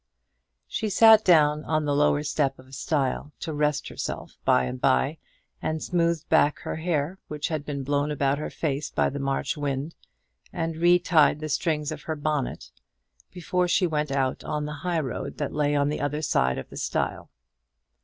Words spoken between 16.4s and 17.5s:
of the stile.